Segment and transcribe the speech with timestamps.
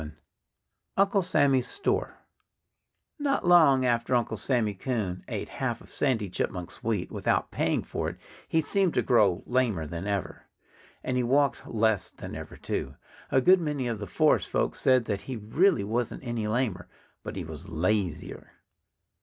[0.01, 0.13] VII
[0.97, 2.17] UNCLE SAMMY'S STORE
[3.19, 8.09] Not long after Uncle Sammy Coon ate half of Sandy Chipmunk's wheat without paying for
[8.09, 8.17] it
[8.47, 10.45] he seemed to grow lamer than ever.
[11.03, 12.95] And he walked less than ever, too.
[13.29, 16.87] A good many of the forest folk said that he really wasn't any lamer
[17.21, 18.53] but he was lazier.